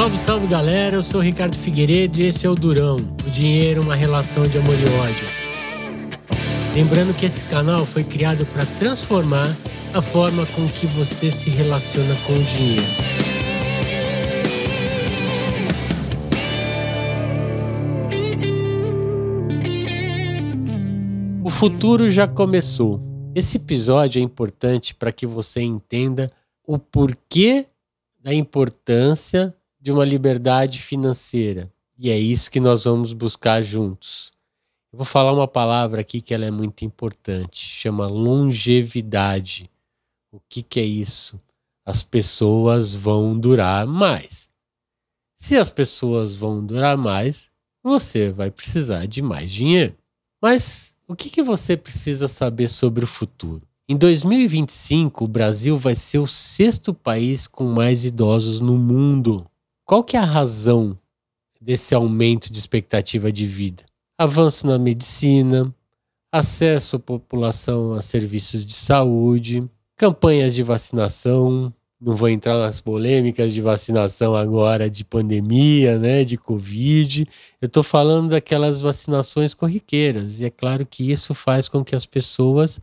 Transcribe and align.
Salve, 0.00 0.16
salve 0.16 0.46
galera, 0.46 0.96
eu 0.96 1.02
sou 1.02 1.20
Ricardo 1.20 1.54
Figueiredo 1.54 2.20
e 2.20 2.22
esse 2.22 2.46
é 2.46 2.48
o 2.48 2.54
Durão, 2.54 2.96
o 2.96 3.30
dinheiro, 3.30 3.82
uma 3.82 3.94
relação 3.94 4.44
de 4.44 4.56
amor 4.56 4.74
e 4.74 4.84
ódio. 4.98 5.28
Lembrando 6.74 7.14
que 7.14 7.26
esse 7.26 7.44
canal 7.44 7.84
foi 7.84 8.02
criado 8.02 8.46
para 8.46 8.64
transformar 8.64 9.54
a 9.92 10.00
forma 10.00 10.46
com 10.56 10.66
que 10.70 10.86
você 10.86 11.30
se 11.30 11.50
relaciona 11.50 12.16
com 12.26 12.32
o 12.32 12.42
dinheiro. 12.42 12.82
O 21.44 21.50
futuro 21.50 22.08
já 22.08 22.26
começou. 22.26 23.02
Esse 23.34 23.58
episódio 23.58 24.18
é 24.18 24.22
importante 24.22 24.94
para 24.94 25.12
que 25.12 25.26
você 25.26 25.60
entenda 25.60 26.32
o 26.66 26.78
porquê 26.78 27.66
da 28.18 28.32
importância 28.32 29.54
de 29.80 29.90
uma 29.90 30.04
liberdade 30.04 30.80
financeira. 30.80 31.72
E 31.98 32.10
é 32.10 32.18
isso 32.18 32.50
que 32.50 32.60
nós 32.60 32.84
vamos 32.84 33.12
buscar 33.12 33.62
juntos. 33.62 34.32
Eu 34.92 34.98
vou 34.98 35.06
falar 35.06 35.32
uma 35.32 35.48
palavra 35.48 36.00
aqui 36.00 36.20
que 36.20 36.34
ela 36.34 36.44
é 36.44 36.50
muito 36.50 36.84
importante, 36.84 37.64
chama 37.64 38.06
longevidade. 38.06 39.70
O 40.32 40.40
que, 40.48 40.62
que 40.62 40.80
é 40.80 40.84
isso? 40.84 41.40
As 41.86 42.02
pessoas 42.02 42.94
vão 42.94 43.38
durar 43.38 43.86
mais. 43.86 44.50
Se 45.36 45.56
as 45.56 45.70
pessoas 45.70 46.36
vão 46.36 46.64
durar 46.64 46.96
mais, 46.96 47.50
você 47.82 48.30
vai 48.30 48.50
precisar 48.50 49.06
de 49.06 49.22
mais 49.22 49.50
dinheiro. 49.50 49.96
Mas 50.42 50.96
o 51.08 51.16
que, 51.16 51.30
que 51.30 51.42
você 51.42 51.76
precisa 51.76 52.28
saber 52.28 52.68
sobre 52.68 53.04
o 53.04 53.08
futuro? 53.08 53.62
Em 53.88 53.96
2025, 53.96 55.24
o 55.24 55.28
Brasil 55.28 55.76
vai 55.76 55.94
ser 55.94 56.18
o 56.18 56.26
sexto 56.26 56.94
país 56.94 57.48
com 57.48 57.64
mais 57.64 58.04
idosos 58.04 58.60
no 58.60 58.78
mundo. 58.78 59.49
Qual 59.90 60.04
que 60.04 60.16
é 60.16 60.20
a 60.20 60.24
razão 60.24 60.96
desse 61.60 61.96
aumento 61.96 62.52
de 62.52 62.60
expectativa 62.60 63.32
de 63.32 63.44
vida? 63.44 63.82
Avanço 64.16 64.64
na 64.64 64.78
medicina, 64.78 65.74
acesso 66.32 66.94
à 66.94 67.00
população 67.00 67.94
a 67.94 68.00
serviços 68.00 68.64
de 68.64 68.72
saúde, 68.72 69.68
campanhas 69.96 70.54
de 70.54 70.62
vacinação. 70.62 71.74
Não 72.00 72.14
vou 72.14 72.28
entrar 72.28 72.56
nas 72.56 72.80
polêmicas 72.80 73.52
de 73.52 73.60
vacinação 73.60 74.36
agora 74.36 74.88
de 74.88 75.04
pandemia, 75.04 75.98
né, 75.98 76.22
de 76.22 76.36
Covid. 76.36 77.26
Eu 77.60 77.66
estou 77.66 77.82
falando 77.82 78.30
daquelas 78.30 78.80
vacinações 78.80 79.54
corriqueiras. 79.54 80.38
E 80.38 80.44
é 80.44 80.50
claro 80.50 80.86
que 80.86 81.10
isso 81.10 81.34
faz 81.34 81.68
com 81.68 81.84
que 81.84 81.96
as 81.96 82.06
pessoas 82.06 82.78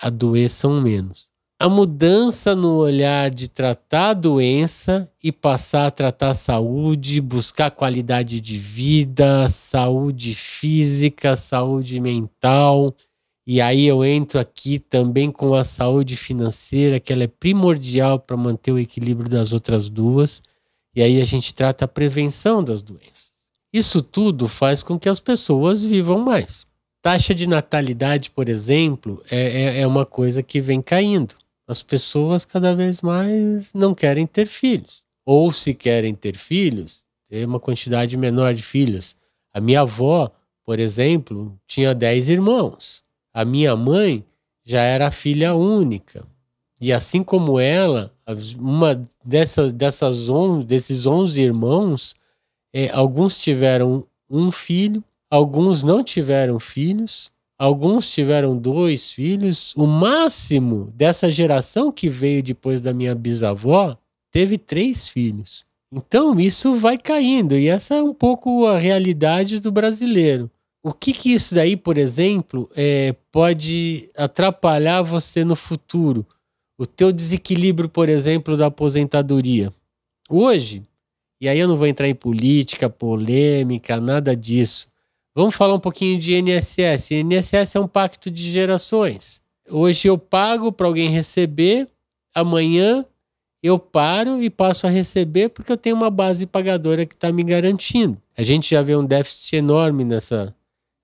adoeçam 0.00 0.80
menos 0.80 1.31
a 1.62 1.68
mudança 1.68 2.56
no 2.56 2.78
olhar 2.78 3.30
de 3.30 3.46
tratar 3.46 4.08
a 4.08 4.14
doença 4.14 5.08
e 5.22 5.30
passar 5.30 5.86
a 5.86 5.90
tratar 5.92 6.30
a 6.30 6.34
saúde, 6.34 7.20
buscar 7.20 7.70
qualidade 7.70 8.40
de 8.40 8.58
vida, 8.58 9.48
saúde 9.48 10.34
física, 10.34 11.36
saúde 11.36 12.00
mental. 12.00 12.92
E 13.46 13.60
aí 13.60 13.86
eu 13.86 14.04
entro 14.04 14.40
aqui 14.40 14.80
também 14.80 15.30
com 15.30 15.54
a 15.54 15.62
saúde 15.62 16.16
financeira, 16.16 16.98
que 16.98 17.12
ela 17.12 17.22
é 17.22 17.28
primordial 17.28 18.18
para 18.18 18.36
manter 18.36 18.72
o 18.72 18.78
equilíbrio 18.78 19.30
das 19.30 19.52
outras 19.52 19.88
duas. 19.88 20.42
E 20.96 21.00
aí 21.00 21.22
a 21.22 21.24
gente 21.24 21.54
trata 21.54 21.84
a 21.84 21.88
prevenção 21.88 22.64
das 22.64 22.82
doenças. 22.82 23.30
Isso 23.72 24.02
tudo 24.02 24.48
faz 24.48 24.82
com 24.82 24.98
que 24.98 25.08
as 25.08 25.20
pessoas 25.20 25.84
vivam 25.84 26.18
mais. 26.18 26.66
Taxa 27.00 27.32
de 27.32 27.46
natalidade, 27.46 28.32
por 28.32 28.48
exemplo, 28.48 29.22
é, 29.30 29.38
é, 29.38 29.80
é 29.82 29.86
uma 29.86 30.04
coisa 30.04 30.42
que 30.42 30.60
vem 30.60 30.82
caindo 30.82 31.36
as 31.66 31.82
pessoas 31.82 32.44
cada 32.44 32.74
vez 32.74 33.02
mais 33.02 33.72
não 33.72 33.94
querem 33.94 34.26
ter 34.26 34.46
filhos. 34.46 35.02
Ou 35.24 35.52
se 35.52 35.74
querem 35.74 36.14
ter 36.14 36.36
filhos, 36.36 37.04
ter 37.28 37.46
uma 37.46 37.60
quantidade 37.60 38.16
menor 38.16 38.54
de 38.54 38.62
filhos. 38.62 39.16
A 39.52 39.60
minha 39.60 39.82
avó, 39.82 40.30
por 40.64 40.80
exemplo, 40.80 41.58
tinha 41.66 41.94
10 41.94 42.28
irmãos. 42.28 43.02
A 43.32 43.44
minha 43.44 43.76
mãe 43.76 44.24
já 44.64 44.82
era 44.82 45.10
filha 45.10 45.54
única. 45.54 46.26
E 46.80 46.92
assim 46.92 47.22
como 47.22 47.60
ela, 47.60 48.12
uma 48.58 49.00
dessas, 49.24 49.72
dessas 49.72 50.28
on, 50.28 50.60
desses 50.60 51.06
11 51.06 51.40
irmãos, 51.40 52.14
é, 52.72 52.90
alguns 52.90 53.40
tiveram 53.40 54.04
um 54.28 54.50
filho, 54.50 55.04
alguns 55.30 55.82
não 55.82 56.02
tiveram 56.02 56.58
filhos, 56.58 57.30
Alguns 57.62 58.10
tiveram 58.10 58.58
dois 58.58 59.12
filhos. 59.12 59.72
O 59.76 59.86
máximo 59.86 60.92
dessa 60.96 61.30
geração 61.30 61.92
que 61.92 62.10
veio 62.10 62.42
depois 62.42 62.80
da 62.80 62.92
minha 62.92 63.14
bisavó 63.14 63.96
teve 64.32 64.58
três 64.58 65.08
filhos. 65.08 65.64
Então 65.92 66.40
isso 66.40 66.74
vai 66.74 66.98
caindo 66.98 67.56
e 67.56 67.68
essa 67.68 67.94
é 67.94 68.02
um 68.02 68.12
pouco 68.12 68.66
a 68.66 68.76
realidade 68.76 69.60
do 69.60 69.70
brasileiro. 69.70 70.50
O 70.82 70.92
que, 70.92 71.12
que 71.12 71.32
isso 71.32 71.54
daí, 71.54 71.76
por 71.76 71.96
exemplo, 71.96 72.68
é, 72.74 73.14
pode 73.30 74.10
atrapalhar 74.16 75.00
você 75.02 75.44
no 75.44 75.54
futuro? 75.54 76.26
O 76.76 76.84
teu 76.84 77.12
desequilíbrio, 77.12 77.88
por 77.88 78.08
exemplo, 78.08 78.56
da 78.56 78.66
aposentadoria. 78.66 79.72
Hoje, 80.28 80.82
e 81.40 81.48
aí 81.48 81.60
eu 81.60 81.68
não 81.68 81.76
vou 81.76 81.86
entrar 81.86 82.08
em 82.08 82.14
política, 82.14 82.90
polêmica, 82.90 84.00
nada 84.00 84.34
disso. 84.34 84.90
Vamos 85.34 85.54
falar 85.54 85.74
um 85.74 85.80
pouquinho 85.80 86.18
de 86.18 86.34
INSS. 86.34 87.10
INSS 87.12 87.76
é 87.76 87.80
um 87.80 87.88
pacto 87.88 88.30
de 88.30 88.50
gerações. 88.50 89.42
Hoje 89.68 90.08
eu 90.08 90.18
pago 90.18 90.70
para 90.70 90.86
alguém 90.86 91.08
receber, 91.08 91.88
amanhã 92.34 93.04
eu 93.62 93.78
paro 93.78 94.42
e 94.42 94.50
passo 94.50 94.86
a 94.86 94.90
receber 94.90 95.48
porque 95.48 95.72
eu 95.72 95.76
tenho 95.76 95.96
uma 95.96 96.10
base 96.10 96.46
pagadora 96.46 97.06
que 97.06 97.14
está 97.14 97.32
me 97.32 97.42
garantindo. 97.42 98.20
A 98.36 98.42
gente 98.42 98.70
já 98.70 98.82
vê 98.82 98.94
um 98.94 99.04
déficit 99.04 99.56
enorme 99.56 100.04
nessa, 100.04 100.54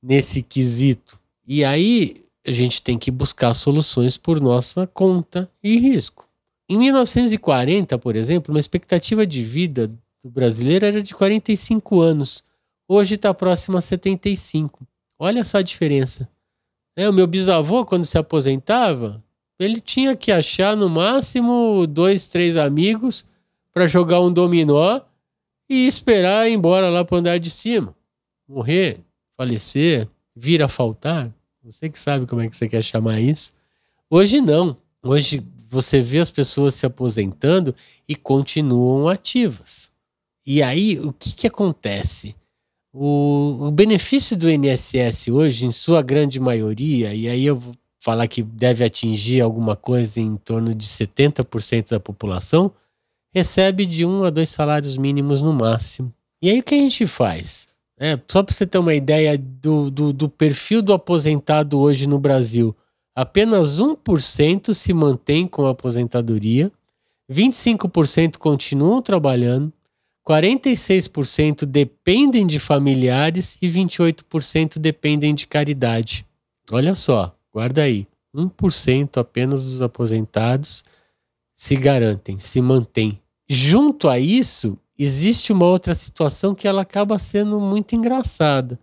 nesse 0.03 0.43
quesito. 0.43 1.19
E 1.47 1.65
aí 1.65 2.23
a 2.47 2.53
gente 2.53 2.83
tem 2.83 2.99
que 2.99 3.11
buscar 3.11 3.55
soluções 3.55 4.19
por 4.19 4.41
nossa 4.41 4.87
conta 4.89 5.51
e 5.63 5.79
risco. 5.79 6.29
Em 6.69 6.77
1940, 6.77 7.97
por 7.99 8.15
exemplo, 8.15 8.53
uma 8.53 8.61
expectativa 8.61 9.27
de 9.27 9.43
vida 9.43 9.87
do 10.23 10.31
brasileiro 10.31 10.85
era 10.85 11.03
de 11.03 11.15
45 11.15 12.01
anos. 12.01 12.45
Hoje 12.91 13.17
está 13.17 13.35
próximo 13.35 13.77
a 13.77 13.83
75. 13.83 14.89
Olha 15.19 15.45
só 15.45 15.59
a 15.59 15.63
diferença. 15.63 16.27
É, 16.97 17.07
o 17.07 17.13
meu 17.13 17.27
bisavô, 17.27 17.85
quando 17.85 18.07
se 18.07 18.17
aposentava, 18.17 19.23
ele 19.59 19.79
tinha 19.79 20.17
que 20.17 20.33
achar 20.33 20.75
no 20.75 20.89
máximo 20.89 21.87
dois, 21.87 22.29
três 22.29 22.57
amigos 22.57 23.27
para 23.75 23.87
jogar 23.87 24.23
um 24.23 24.33
dominó 24.33 25.03
e 25.69 25.87
esperar 25.87 26.49
ir 26.49 26.55
embora 26.55 26.89
lá 26.89 27.05
para 27.05 27.17
o 27.17 27.19
andar 27.19 27.39
de 27.39 27.51
cima. 27.51 27.95
Morrer, 28.49 29.05
falecer, 29.37 30.09
vir 30.35 30.63
a 30.63 30.69
faltar. 30.69 31.31
Você 31.63 31.91
que 31.91 31.99
sabe 31.99 32.25
como 32.25 32.41
é 32.41 32.49
que 32.49 32.57
você 32.57 32.67
quer 32.67 32.83
chamar 32.83 33.21
isso. 33.21 33.53
Hoje 34.09 34.41
não. 34.41 34.75
Hoje 35.03 35.47
você 35.69 36.01
vê 36.01 36.21
as 36.21 36.31
pessoas 36.31 36.75
se 36.75 36.87
aposentando 36.87 37.75
e 38.09 38.17
continuam 38.17 39.09
ativas. 39.09 39.93
E 40.47 40.63
aí, 40.63 40.99
o 41.01 41.13
que, 41.13 41.35
que 41.35 41.47
acontece? 41.47 42.35
O, 43.01 43.69
o 43.69 43.71
benefício 43.71 44.37
do 44.37 44.51
INSS 44.51 45.29
hoje, 45.29 45.65
em 45.65 45.71
sua 45.71 46.03
grande 46.03 46.41
maioria, 46.41 47.15
e 47.15 47.29
aí 47.29 47.47
eu 47.47 47.55
vou 47.55 47.73
falar 48.01 48.27
que 48.27 48.43
deve 48.43 48.85
atingir 48.85 49.41
alguma 49.41 49.77
coisa 49.77 50.21
em 50.21 50.37
torno 50.37 50.75
de 50.75 50.85
70% 50.85 51.91
da 51.91 52.01
população, 52.01 52.73
recebe 53.33 53.87
de 53.87 54.05
um 54.05 54.25
a 54.25 54.31
dois 54.31 54.49
salários 54.49 54.97
mínimos 54.97 55.41
no 55.41 55.53
máximo. 55.53 56.13
E 56.43 56.51
aí 56.51 56.59
o 56.59 56.63
que 56.65 56.75
a 56.75 56.79
gente 56.79 57.07
faz? 57.07 57.69
É, 58.01 58.19
só 58.27 58.43
para 58.43 58.53
você 58.53 58.67
ter 58.67 58.79
uma 58.79 58.95
ideia 58.95 59.39
do, 59.39 59.93
do, 59.93 60.13
do, 60.13 60.29
perfil 60.29 60.83
do 60.83 60.93
aposentado 60.93 61.79
hoje 61.79 62.05
no 62.05 62.19
Brasil, 62.19 62.75
apenas 63.15 63.79
1% 63.79 64.75
se 64.75 64.93
mantém 64.93 65.47
com 65.47 65.67
a 65.67 65.71
aposentadoria, 65.71 66.73
25% 67.31 68.39
continuam 68.39 69.01
trabalhando, 69.01 69.73
46% 70.29 71.65
dependem 71.65 72.47
de 72.47 72.59
familiares 72.59 73.57
e 73.63 73.67
28% 73.67 74.79
dependem 74.79 75.35
de 75.35 75.47
caridade. 75.47 76.27
Olha 76.71 76.95
só, 76.95 77.35
guarda 77.51 77.83
aí. 77.83 78.07
1% 78.37 79.17
apenas 79.17 79.65
dos 79.65 79.81
aposentados 79.81 80.85
se 81.55 81.75
garantem, 81.77 82.39
se 82.39 82.61
mantêm. 82.61 83.19
Junto 83.49 84.07
a 84.07 84.19
isso, 84.19 84.79
existe 84.99 85.51
uma 85.51 85.65
outra 85.65 85.95
situação 85.95 86.55
que 86.55 86.69
ela 86.69 86.83
acaba 86.83 87.19
sendo 87.19 87.59
muito 87.59 87.97
engraçada. 87.97 88.79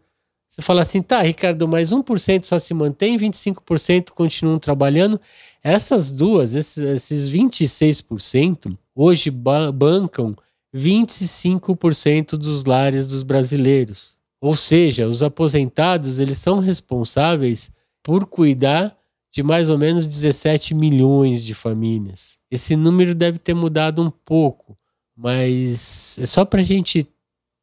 Você 0.49 0.63
fala 0.63 0.81
assim, 0.81 1.03
tá, 1.03 1.21
Ricardo, 1.21 1.67
mas 1.67 1.91
1% 1.91 2.43
só 2.43 2.57
se 2.57 2.73
mantém, 2.73 3.19
25% 3.19 4.09
continuam 4.11 4.57
trabalhando. 4.57 5.21
Essas 5.63 6.11
duas, 6.11 6.55
esses, 6.55 6.77
esses 6.77 7.29
26%, 7.29 8.75
hoje 8.95 9.29
bancam 9.29 10.35
25% 10.75 12.31
dos 12.31 12.65
lares 12.65 13.07
dos 13.07 13.23
brasileiros. 13.23 14.17
Ou 14.41 14.55
seja, 14.55 15.07
os 15.07 15.23
aposentados 15.23 16.19
eles 16.19 16.37
são 16.37 16.59
responsáveis 16.59 17.71
por 18.03 18.25
cuidar 18.25 18.95
de 19.31 19.41
mais 19.41 19.69
ou 19.69 19.77
menos 19.77 20.05
17 20.05 20.73
milhões 20.73 21.43
de 21.43 21.55
famílias. 21.55 22.37
Esse 22.51 22.75
número 22.75 23.15
deve 23.15 23.37
ter 23.39 23.53
mudado 23.53 24.01
um 24.01 24.09
pouco. 24.09 24.77
Mas 25.17 26.19
é 26.19 26.25
só 26.25 26.43
pra 26.43 26.61
gente 26.61 27.07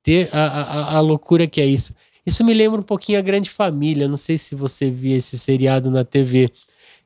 ter 0.03 0.29
a, 0.33 0.47
a, 0.47 0.97
a 0.97 1.01
loucura 1.01 1.47
que 1.47 1.61
é 1.61 1.67
isso. 1.67 1.95
Isso 2.25 2.43
me 2.45 2.55
lembra 2.55 2.81
um 2.81 2.85
pouquinho 2.85 3.19
a 3.19 3.23
Grande 3.23 3.51
Família. 3.51 4.09
Não 4.09 4.17
sei 4.17 4.39
se 4.39 4.55
você 4.55 4.91
viu 4.91 5.17
esse 5.17 5.39
seriado 5.39 5.91
na 5.91 6.05
TV, 6.05 6.51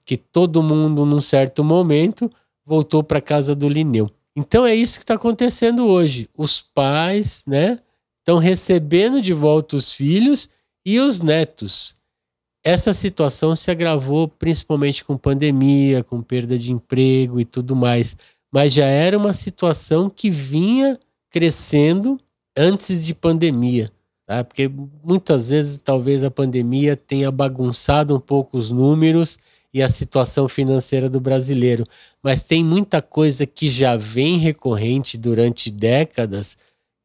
que 0.04 0.16
todo 0.16 0.62
mundo, 0.62 1.04
num 1.04 1.20
certo 1.20 1.64
momento, 1.64 2.30
voltou 2.64 3.02
para 3.02 3.20
casa 3.20 3.54
do 3.54 3.68
Lineu. 3.68 4.10
Então 4.36 4.66
é 4.66 4.74
isso 4.74 4.98
que 4.98 5.04
está 5.04 5.14
acontecendo 5.14 5.86
hoje. 5.86 6.28
Os 6.36 6.60
pais, 6.60 7.42
né, 7.46 7.80
estão 8.18 8.36
recebendo 8.38 9.22
de 9.22 9.32
volta 9.32 9.76
os 9.76 9.92
filhos 9.92 10.48
e 10.84 11.00
os 11.00 11.20
netos. 11.20 11.94
Essa 12.62 12.92
situação 12.92 13.56
se 13.56 13.70
agravou 13.70 14.28
principalmente 14.28 15.04
com 15.04 15.16
pandemia, 15.16 16.04
com 16.04 16.20
perda 16.20 16.58
de 16.58 16.70
emprego 16.70 17.40
e 17.40 17.44
tudo 17.44 17.74
mais. 17.74 18.16
Mas 18.52 18.72
já 18.72 18.86
era 18.86 19.16
uma 19.16 19.32
situação 19.32 20.10
que 20.10 20.28
vinha 20.28 20.98
crescendo 21.30 22.20
antes 22.56 23.06
de 23.06 23.14
pandemia. 23.14 23.90
Tá? 24.26 24.42
Porque 24.42 24.68
muitas 25.04 25.50
vezes 25.50 25.80
talvez 25.80 26.24
a 26.24 26.30
pandemia 26.30 26.96
tenha 26.96 27.30
bagunçado 27.30 28.14
um 28.14 28.20
pouco 28.20 28.58
os 28.58 28.70
números 28.70 29.38
e 29.76 29.82
a 29.82 29.90
situação 29.90 30.48
financeira 30.48 31.06
do 31.06 31.20
brasileiro. 31.20 31.84
Mas 32.22 32.42
tem 32.42 32.64
muita 32.64 33.02
coisa 33.02 33.44
que 33.44 33.68
já 33.68 33.94
vem 33.94 34.38
recorrente 34.38 35.18
durante 35.18 35.70
décadas, 35.70 36.56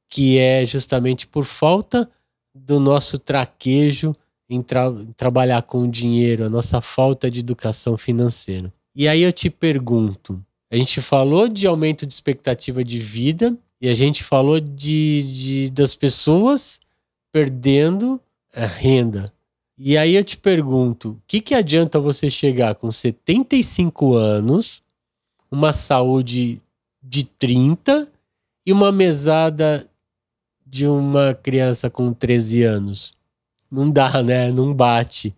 que 0.09 0.37
é 0.37 0.65
justamente 0.65 1.27
por 1.27 1.43
falta 1.43 2.09
do 2.55 2.79
nosso 2.79 3.19
traquejo 3.19 4.15
em, 4.49 4.61
tra 4.61 4.87
em 4.87 5.11
trabalhar 5.17 5.63
com 5.63 5.79
o 5.79 5.91
dinheiro, 5.91 6.45
a 6.45 6.49
nossa 6.49 6.79
falta 6.79 7.29
de 7.29 7.41
educação 7.41 7.97
financeira. 7.97 8.71
E 8.95 9.05
aí 9.05 9.21
eu 9.21 9.33
te 9.33 9.49
pergunto: 9.49 10.41
a 10.71 10.77
gente 10.77 11.01
falou 11.01 11.49
de 11.49 11.67
aumento 11.67 12.05
de 12.05 12.13
expectativa 12.13 12.85
de 12.85 12.99
vida 12.99 13.53
e 13.81 13.89
a 13.89 13.95
gente 13.95 14.23
falou 14.23 14.61
de, 14.61 15.23
de 15.23 15.69
das 15.71 15.93
pessoas 15.93 16.79
perdendo 17.33 18.17
a 18.55 18.65
renda. 18.65 19.29
E 19.83 19.97
aí 19.97 20.13
eu 20.13 20.23
te 20.23 20.37
pergunto, 20.37 21.09
o 21.09 21.21
que, 21.25 21.41
que 21.41 21.55
adianta 21.55 21.99
você 21.99 22.29
chegar 22.29 22.75
com 22.75 22.91
75 22.91 24.13
anos, 24.13 24.83
uma 25.49 25.73
saúde 25.73 26.61
de 27.01 27.23
30 27.23 28.07
e 28.63 28.71
uma 28.71 28.91
mesada 28.91 29.89
de 30.63 30.85
uma 30.85 31.33
criança 31.33 31.89
com 31.89 32.13
13 32.13 32.61
anos? 32.61 33.15
Não 33.71 33.89
dá, 33.89 34.21
né? 34.21 34.51
Não 34.51 34.71
bate. 34.71 35.35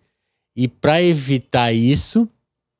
E 0.54 0.68
para 0.68 1.02
evitar 1.02 1.72
isso, 1.72 2.28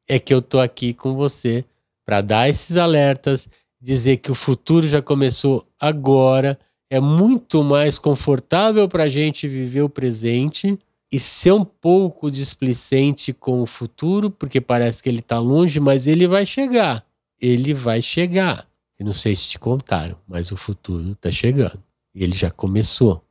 é 0.07 0.19
que 0.19 0.35
eu 0.35 0.43
tô 0.43 0.61
aqui 0.61 0.93
com 0.93 1.15
você 1.15 1.65
para 2.05 2.21
dar 2.21 2.47
esses 2.47 2.77
alertas, 2.77 3.49
dizer 3.81 4.19
que 4.19 4.31
o 4.31 4.35
futuro 4.35 4.87
já 4.87 5.01
começou 5.01 5.67
agora, 5.81 6.59
é 6.91 7.01
muito 7.01 7.65
mais 7.65 7.99
confortável 7.99 8.87
para 8.87 9.05
a 9.05 9.09
gente 9.09 9.49
viver 9.49 9.81
o 9.81 9.89
presente 9.89 10.79
e 11.15 11.19
ser 11.21 11.53
um 11.53 11.65
pouco 11.65 12.29
displicente 12.29 13.33
com 13.33 13.63
o 13.63 13.67
futuro, 13.67 14.33
porque 14.33 14.61
parece 14.61 15.01
que 15.01 15.09
ele 15.09 15.21
está 15.21 15.39
longe, 15.39 15.79
mas 15.79 16.09
ele 16.09 16.27
vai 16.27 16.45
chegar. 16.45 17.07
Ele 17.41 17.73
vai 17.73 18.03
chegar. 18.03 18.69
Eu 18.99 19.07
não 19.07 19.13
sei 19.13 19.37
se 19.37 19.51
te 19.51 19.57
contaram, 19.57 20.19
mas 20.27 20.51
o 20.51 20.57
futuro 20.57 21.13
está 21.13 21.31
chegando. 21.31 21.81
Ele 22.13 22.35
já 22.35 22.51
começou. 22.51 23.25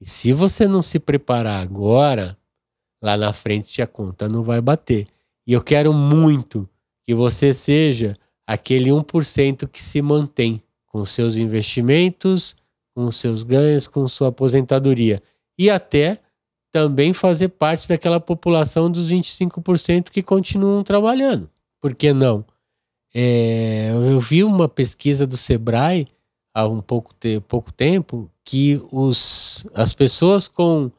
E 0.00 0.08
se 0.08 0.32
você 0.32 0.66
não 0.66 0.82
se 0.82 0.98
preparar 0.98 1.62
agora, 1.62 2.36
lá 3.00 3.16
na 3.16 3.32
frente 3.32 3.80
a 3.80 3.86
conta 3.86 4.28
não 4.28 4.42
vai 4.42 4.60
bater. 4.60 5.06
E 5.46 5.52
eu 5.52 5.62
quero 5.62 5.92
muito 5.92 6.68
que 7.06 7.14
você 7.14 7.54
seja 7.54 8.16
aquele 8.44 8.90
1% 8.90 9.68
que 9.68 9.80
se 9.80 10.02
mantém 10.02 10.60
com 10.84 11.04
seus 11.04 11.36
investimentos, 11.36 12.56
com 12.92 13.08
seus 13.12 13.44
ganhos, 13.44 13.86
com 13.86 14.08
sua 14.08 14.30
aposentadoria. 14.30 15.20
E 15.56 15.70
até 15.70 16.20
também 16.70 17.12
fazer 17.12 17.48
parte 17.48 17.88
daquela 17.88 18.20
população 18.20 18.90
dos 18.90 19.10
25% 19.10 20.10
que 20.10 20.22
continuam 20.22 20.82
trabalhando. 20.82 21.50
Por 21.80 21.94
que 21.94 22.12
não? 22.12 22.44
É, 23.14 23.90
eu 23.92 24.20
vi 24.20 24.44
uma 24.44 24.68
pesquisa 24.68 25.26
do 25.26 25.36
Sebrae 25.36 26.06
há 26.54 26.66
um 26.66 26.80
pouco, 26.80 27.12
te, 27.14 27.40
pouco 27.40 27.72
tempo 27.72 28.30
que 28.44 28.80
os, 28.92 29.66
as 29.74 29.94
pessoas 29.94 30.46
com 30.46 30.90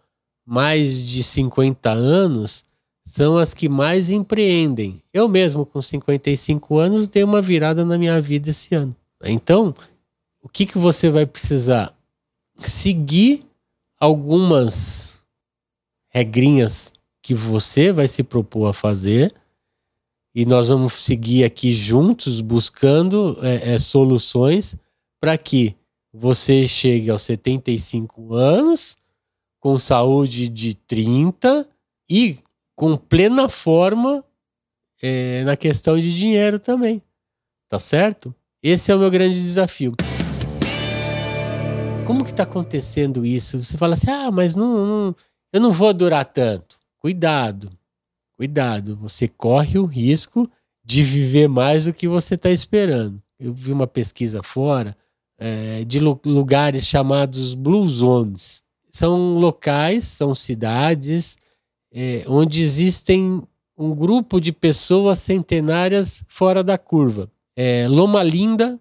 mais 0.45 1.07
de 1.07 1.23
50 1.23 1.89
anos 1.89 2.63
são 3.05 3.37
as 3.37 3.53
que 3.53 3.69
mais 3.69 4.09
empreendem. 4.09 5.01
Eu 5.13 5.27
mesmo, 5.27 5.65
com 5.65 5.81
55 5.81 6.77
anos, 6.77 7.07
dei 7.07 7.23
uma 7.23 7.41
virada 7.41 7.83
na 7.85 7.97
minha 7.97 8.21
vida 8.21 8.49
esse 8.49 8.75
ano. 8.75 8.95
Então, 9.23 9.73
o 10.41 10.49
que, 10.49 10.65
que 10.65 10.77
você 10.77 11.09
vai 11.09 11.25
precisar? 11.25 11.95
Seguir 12.55 13.45
algumas 13.99 15.10
regrinhas 16.11 16.93
que 17.23 17.33
você 17.33 17.91
vai 17.91 18.07
se 18.07 18.23
propor 18.23 18.67
a 18.67 18.73
fazer 18.73 19.33
e 20.33 20.45
nós 20.45 20.69
vamos 20.69 20.93
seguir 20.93 21.43
aqui 21.43 21.73
juntos 21.73 22.39
buscando 22.41 23.37
é, 23.41 23.73
é, 23.73 23.79
soluções 23.79 24.75
para 25.19 25.37
que 25.37 25.75
você 26.13 26.67
chegue 26.67 27.09
aos 27.09 27.21
75 27.23 28.33
anos 28.33 28.97
com 29.59 29.77
saúde 29.77 30.49
de 30.49 30.73
30 30.73 31.67
e 32.09 32.37
com 32.75 32.97
plena 32.97 33.47
forma 33.47 34.23
é, 35.01 35.43
na 35.43 35.55
questão 35.55 35.99
de 35.99 36.13
dinheiro 36.13 36.59
também. 36.59 37.01
Tá 37.69 37.77
certo? 37.79 38.33
Esse 38.63 38.91
é 38.91 38.95
o 38.95 38.99
meu 38.99 39.11
grande 39.11 39.35
desafio. 39.35 39.93
Como 42.05 42.23
que 42.23 42.31
está 42.31 42.43
acontecendo 42.43 43.25
isso? 43.25 43.61
Você 43.61 43.77
fala 43.77 43.93
assim, 43.93 44.09
ah, 44.09 44.31
mas 44.31 44.55
não, 44.55 44.85
não 44.85 45.15
eu 45.53 45.59
não 45.59 45.71
vou 45.71 45.93
durar 45.93 46.25
tanto. 46.25 46.79
Cuidado, 46.99 47.71
cuidado. 48.37 48.95
Você 48.97 49.27
corre 49.27 49.79
o 49.79 49.85
risco 49.85 50.49
de 50.83 51.03
viver 51.03 51.47
mais 51.47 51.85
do 51.85 51.93
que 51.93 52.07
você 52.07 52.35
está 52.35 52.49
esperando. 52.49 53.21
Eu 53.39 53.53
vi 53.53 53.71
uma 53.71 53.87
pesquisa 53.87 54.43
fora 54.43 54.95
é, 55.37 55.83
de 55.83 55.99
lugares 55.99 56.85
chamados 56.85 57.55
Blue 57.55 57.87
Zones. 57.87 58.63
São 58.87 59.39
locais, 59.39 60.03
são 60.03 60.35
cidades 60.35 61.37
é, 61.91 62.23
onde 62.27 62.61
existem 62.61 63.41
um 63.75 63.95
grupo 63.95 64.39
de 64.39 64.51
pessoas 64.51 65.17
centenárias 65.17 66.23
fora 66.27 66.63
da 66.63 66.77
curva. 66.77 67.31
É, 67.55 67.87
Loma 67.87 68.21
Linda, 68.21 68.79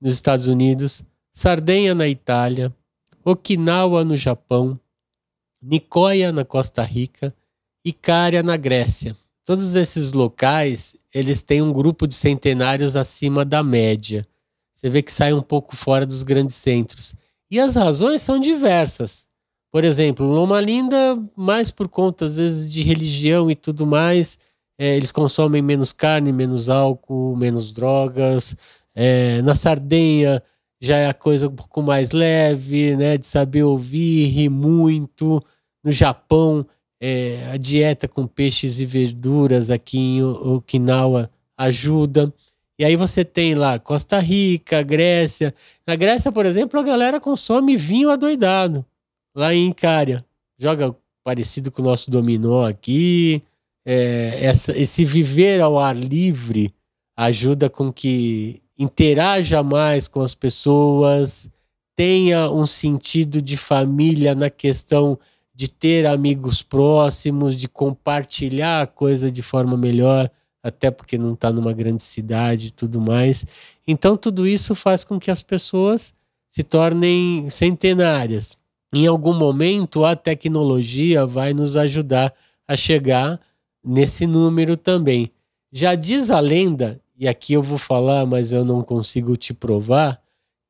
nos 0.00 0.14
Estados 0.14 0.46
Unidos, 0.46 1.04
Sardenha, 1.32 1.94
na 1.94 2.08
Itália, 2.08 2.74
Okinawa, 3.22 4.02
no 4.02 4.16
Japão, 4.16 4.79
Nicoya, 5.62 6.32
na 6.32 6.44
Costa 6.44 6.82
Rica, 6.82 7.32
e 7.84 7.90
Icária, 7.90 8.42
na 8.42 8.56
Grécia. 8.56 9.16
Todos 9.44 9.74
esses 9.74 10.12
locais, 10.12 10.96
eles 11.14 11.42
têm 11.42 11.62
um 11.62 11.72
grupo 11.72 12.06
de 12.06 12.14
centenários 12.14 12.96
acima 12.96 13.44
da 13.44 13.62
média. 13.62 14.26
Você 14.74 14.88
vê 14.88 15.02
que 15.02 15.12
sai 15.12 15.32
um 15.32 15.42
pouco 15.42 15.76
fora 15.76 16.06
dos 16.06 16.22
grandes 16.22 16.56
centros. 16.56 17.14
E 17.50 17.58
as 17.58 17.74
razões 17.74 18.22
são 18.22 18.38
diversas. 18.40 19.26
Por 19.72 19.84
exemplo, 19.84 20.26
Loma 20.26 20.60
Linda, 20.60 21.18
mais 21.36 21.70
por 21.70 21.88
conta, 21.88 22.24
às 22.24 22.36
vezes, 22.36 22.70
de 22.72 22.82
religião 22.82 23.50
e 23.50 23.54
tudo 23.54 23.86
mais, 23.86 24.38
é, 24.78 24.96
eles 24.96 25.12
consomem 25.12 25.60
menos 25.60 25.92
carne, 25.92 26.32
menos 26.32 26.68
álcool, 26.68 27.36
menos 27.36 27.72
drogas. 27.72 28.56
É, 28.94 29.42
na 29.42 29.54
Sardenha, 29.54 30.42
já 30.80 30.96
é 30.96 31.08
a 31.08 31.14
coisa 31.14 31.48
um 31.48 31.54
pouco 31.54 31.82
mais 31.82 32.12
leve, 32.12 32.96
né? 32.96 33.18
De 33.18 33.26
saber 33.26 33.62
ouvir, 33.62 34.28
rir 34.28 34.48
muito. 34.48 35.42
No 35.84 35.92
Japão, 35.92 36.66
é, 37.00 37.50
a 37.52 37.56
dieta 37.56 38.08
com 38.08 38.26
peixes 38.26 38.80
e 38.80 38.86
verduras 38.86 39.70
aqui 39.70 39.98
em 39.98 40.22
Okinawa 40.22 41.30
ajuda. 41.56 42.32
E 42.78 42.84
aí 42.84 42.96
você 42.96 43.24
tem 43.24 43.54
lá 43.54 43.78
Costa 43.78 44.18
Rica, 44.18 44.82
Grécia. 44.82 45.54
Na 45.86 45.94
Grécia, 45.96 46.32
por 46.32 46.46
exemplo, 46.46 46.80
a 46.80 46.82
galera 46.82 47.20
consome 47.20 47.76
vinho 47.76 48.10
adoidado. 48.10 48.84
Lá 49.34 49.54
em 49.54 49.68
Icária. 49.68 50.24
Joga 50.58 50.96
parecido 51.22 51.70
com 51.70 51.82
o 51.82 51.84
nosso 51.84 52.10
dominó 52.10 52.66
aqui. 52.66 53.42
É, 53.84 54.38
essa, 54.42 54.76
esse 54.76 55.04
viver 55.04 55.60
ao 55.60 55.78
ar 55.78 55.96
livre 55.96 56.72
ajuda 57.16 57.68
com 57.68 57.92
que 57.92 58.62
interaja 58.80 59.62
mais 59.62 60.08
com 60.08 60.22
as 60.22 60.34
pessoas, 60.34 61.50
tenha 61.94 62.50
um 62.50 62.64
sentido 62.64 63.42
de 63.42 63.54
família 63.54 64.34
na 64.34 64.48
questão 64.48 65.18
de 65.54 65.68
ter 65.68 66.06
amigos 66.06 66.62
próximos, 66.62 67.54
de 67.54 67.68
compartilhar 67.68 68.80
a 68.80 68.86
coisa 68.86 69.30
de 69.30 69.42
forma 69.42 69.76
melhor, 69.76 70.30
até 70.62 70.90
porque 70.90 71.18
não 71.18 71.34
está 71.34 71.52
numa 71.52 71.74
grande 71.74 72.02
cidade 72.02 72.68
e 72.68 72.70
tudo 72.70 72.98
mais. 73.02 73.44
Então, 73.86 74.16
tudo 74.16 74.46
isso 74.46 74.74
faz 74.74 75.04
com 75.04 75.20
que 75.20 75.30
as 75.30 75.42
pessoas 75.42 76.14
se 76.50 76.62
tornem 76.62 77.50
centenárias. 77.50 78.56
Em 78.94 79.06
algum 79.06 79.34
momento, 79.34 80.06
a 80.06 80.16
tecnologia 80.16 81.26
vai 81.26 81.52
nos 81.52 81.76
ajudar 81.76 82.32
a 82.66 82.74
chegar 82.78 83.38
nesse 83.84 84.26
número 84.26 84.74
também. 84.74 85.30
Já 85.70 85.94
diz 85.94 86.30
a 86.30 86.40
lenda 86.40 86.98
e 87.20 87.28
aqui 87.28 87.52
eu 87.52 87.62
vou 87.62 87.76
falar, 87.76 88.24
mas 88.24 88.50
eu 88.50 88.64
não 88.64 88.82
consigo 88.82 89.36
te 89.36 89.52
provar, 89.52 90.20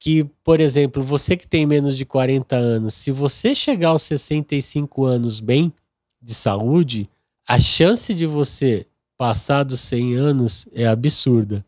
que, 0.01 0.25
por 0.43 0.59
exemplo, 0.59 1.01
você 1.01 1.37
que 1.37 1.47
tem 1.47 1.65
menos 1.65 1.97
de 1.97 2.05
40 2.05 2.57
anos, 2.57 2.95
se 2.95 3.13
você 3.13 3.55
chegar 3.55 3.91
aos 3.91 4.03
65 4.03 5.05
anos 5.05 5.39
bem 5.39 5.73
de 6.21 6.35
saúde, 6.35 7.09
a 7.47 7.61
chance 7.61 8.13
de 8.13 8.27
você 8.27 8.85
passar 9.17 9.63
dos 9.63 9.79
100 9.81 10.15
anos 10.17 10.67
é 10.73 10.87
absurda. 10.87 11.65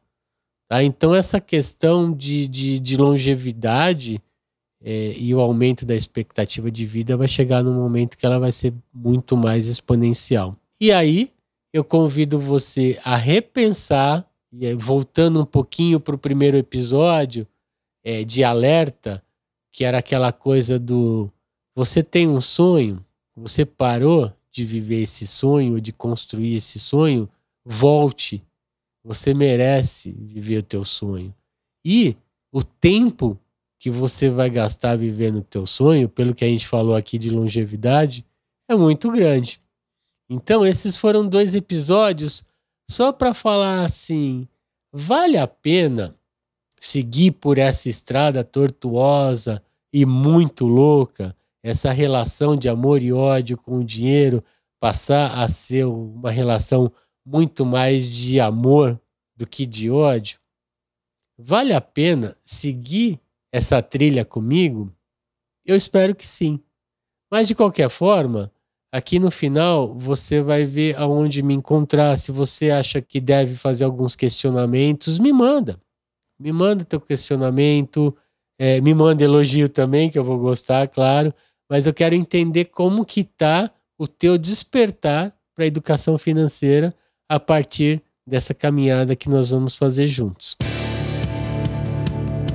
Tá? 0.68 0.82
Então, 0.82 1.14
essa 1.14 1.40
questão 1.40 2.12
de, 2.12 2.48
de, 2.48 2.80
de 2.80 2.96
longevidade 2.96 4.20
é, 4.82 5.14
e 5.16 5.32
o 5.32 5.40
aumento 5.40 5.86
da 5.86 5.94
expectativa 5.94 6.70
de 6.70 6.84
vida 6.84 7.16
vai 7.16 7.28
chegar 7.28 7.62
num 7.62 7.74
momento 7.74 8.16
que 8.18 8.26
ela 8.26 8.40
vai 8.40 8.50
ser 8.50 8.74
muito 8.92 9.36
mais 9.36 9.66
exponencial. 9.66 10.56
E 10.80 10.90
aí, 10.90 11.30
eu 11.72 11.84
convido 11.84 12.38
você 12.38 12.98
a 13.04 13.14
repensar, 13.14 14.26
voltando 14.78 15.40
um 15.40 15.44
pouquinho 15.44 15.98
para 15.98 16.14
o 16.14 16.18
primeiro 16.18 16.56
episódio, 16.56 17.46
é, 18.04 18.24
de 18.24 18.44
alerta, 18.44 19.22
que 19.72 19.84
era 19.84 19.98
aquela 19.98 20.32
coisa 20.32 20.78
do 20.78 21.30
você 21.74 22.02
tem 22.02 22.28
um 22.28 22.40
sonho, 22.40 23.04
você 23.34 23.64
parou 23.64 24.30
de 24.50 24.64
viver 24.64 25.02
esse 25.02 25.26
sonho, 25.26 25.80
de 25.80 25.92
construir 25.92 26.56
esse 26.56 26.78
sonho, 26.78 27.28
volte. 27.64 28.44
Você 29.02 29.32
merece 29.32 30.12
viver 30.12 30.58
o 30.58 30.62
teu 30.62 30.84
sonho. 30.84 31.34
E 31.84 32.14
o 32.52 32.62
tempo 32.62 33.38
que 33.78 33.90
você 33.90 34.28
vai 34.28 34.50
gastar 34.50 34.96
vivendo 34.96 35.38
o 35.38 35.42
teu 35.42 35.66
sonho, 35.66 36.08
pelo 36.08 36.34
que 36.34 36.44
a 36.44 36.48
gente 36.48 36.68
falou 36.68 36.94
aqui 36.94 37.16
de 37.16 37.30
longevidade, 37.30 38.24
é 38.68 38.76
muito 38.76 39.10
grande. 39.10 39.58
Então, 40.28 40.64
esses 40.64 40.96
foram 40.96 41.26
dois 41.26 41.54
episódios 41.54 42.44
só 42.88 43.12
para 43.12 43.34
falar 43.34 43.84
assim: 43.84 44.46
vale 44.92 45.36
a 45.36 45.46
pena 45.46 46.14
seguir 46.80 47.32
por 47.32 47.58
essa 47.58 47.88
estrada 47.88 48.42
tortuosa 48.42 49.62
e 49.92 50.04
muito 50.04 50.66
louca, 50.66 51.36
essa 51.62 51.92
relação 51.92 52.56
de 52.56 52.68
amor 52.68 53.02
e 53.02 53.12
ódio 53.12 53.56
com 53.56 53.78
o 53.78 53.84
dinheiro 53.84 54.42
passar 54.80 55.40
a 55.40 55.46
ser 55.46 55.84
uma 55.86 56.30
relação 56.30 56.92
muito 57.24 57.64
mais 57.64 58.10
de 58.10 58.40
amor 58.40 59.00
do 59.36 59.46
que 59.46 59.64
de 59.64 59.88
ódio? 59.88 60.40
Vale 61.38 61.72
a 61.72 61.80
pena 61.80 62.36
seguir 62.40 63.20
essa 63.52 63.80
trilha 63.80 64.24
comigo? 64.24 64.92
Eu 65.64 65.76
espero 65.76 66.16
que 66.16 66.26
sim. 66.26 66.60
Mas 67.30 67.46
de 67.46 67.54
qualquer 67.54 67.88
forma, 67.88 68.52
aqui 68.92 69.18
no 69.18 69.30
final 69.30 69.94
você 69.98 70.42
vai 70.42 70.66
ver 70.66 70.96
aonde 70.96 71.42
me 71.42 71.54
encontrar. 71.54 72.16
Se 72.18 72.30
você 72.30 72.70
acha 72.70 73.00
que 73.00 73.20
deve 73.20 73.54
fazer 73.56 73.84
alguns 73.84 74.14
questionamentos, 74.14 75.18
me 75.18 75.32
manda 75.32 75.80
me 76.42 76.52
manda 76.52 76.84
teu 76.84 77.00
questionamento, 77.00 78.14
é, 78.58 78.80
me 78.80 78.92
manda 78.92 79.22
elogio 79.22 79.68
também, 79.68 80.10
que 80.10 80.18
eu 80.18 80.24
vou 80.24 80.38
gostar, 80.38 80.88
claro, 80.88 81.32
mas 81.70 81.86
eu 81.86 81.94
quero 81.94 82.14
entender 82.16 82.66
como 82.66 83.06
que 83.06 83.22
tá 83.22 83.70
o 83.96 84.08
teu 84.08 84.36
despertar 84.36 85.32
para 85.54 85.64
a 85.64 85.66
educação 85.66 86.18
financeira 86.18 86.92
a 87.28 87.38
partir 87.38 88.02
dessa 88.26 88.52
caminhada 88.52 89.14
que 89.14 89.28
nós 89.28 89.50
vamos 89.50 89.76
fazer 89.76 90.08
juntos. 90.08 90.56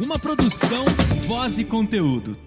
Uma 0.00 0.18
produção, 0.18 0.84
voz 1.26 1.58
e 1.58 1.64
conteúdo. 1.64 2.45